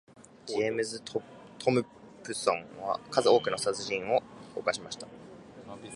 [0.47, 1.21] ジェームズト
[1.69, 1.85] ム
[2.23, 4.23] プソンは数多くの殺人を
[4.55, 5.07] 犯しました。